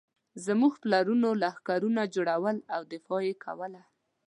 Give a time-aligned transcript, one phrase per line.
[0.45, 3.81] زموږ پلرونو لښکرونه جوړول او دفاع یې کوله.